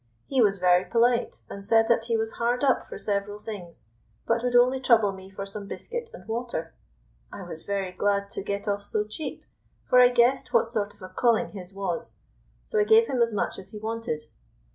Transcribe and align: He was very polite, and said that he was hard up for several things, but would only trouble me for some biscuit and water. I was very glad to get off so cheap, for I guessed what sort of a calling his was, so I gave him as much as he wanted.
He 0.25 0.41
was 0.41 0.57
very 0.57 0.83
polite, 0.83 1.43
and 1.47 1.63
said 1.63 1.87
that 1.87 2.05
he 2.05 2.17
was 2.17 2.31
hard 2.31 2.63
up 2.63 2.89
for 2.89 2.97
several 2.97 3.37
things, 3.37 3.85
but 4.25 4.41
would 4.43 4.55
only 4.55 4.79
trouble 4.79 5.11
me 5.11 5.29
for 5.29 5.45
some 5.45 5.67
biscuit 5.67 6.09
and 6.11 6.27
water. 6.27 6.73
I 7.31 7.43
was 7.43 7.65
very 7.67 7.91
glad 7.91 8.31
to 8.31 8.41
get 8.41 8.67
off 8.67 8.83
so 8.83 9.03
cheap, 9.03 9.45
for 9.87 9.99
I 10.01 10.09
guessed 10.09 10.53
what 10.55 10.71
sort 10.71 10.95
of 10.95 11.03
a 11.03 11.09
calling 11.09 11.49
his 11.51 11.71
was, 11.71 12.15
so 12.65 12.79
I 12.79 12.83
gave 12.83 13.05
him 13.05 13.21
as 13.21 13.31
much 13.31 13.59
as 13.59 13.69
he 13.69 13.77
wanted. 13.79 14.23